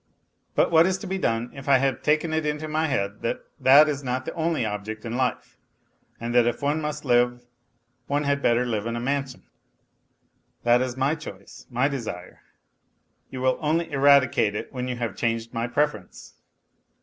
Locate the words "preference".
15.67-16.33